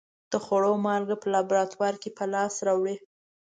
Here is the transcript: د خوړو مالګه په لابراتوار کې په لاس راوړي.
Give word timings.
د 0.31 0.33
خوړو 0.43 0.73
مالګه 0.85 1.15
په 1.21 1.27
لابراتوار 1.33 1.95
کې 2.01 2.09
په 2.17 2.25
لاس 2.33 2.53
راوړي. 2.67 2.95